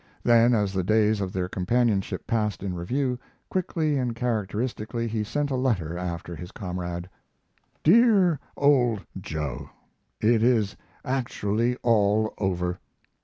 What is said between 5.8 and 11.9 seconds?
after his comrade: DEAR OLD JOE, It is actually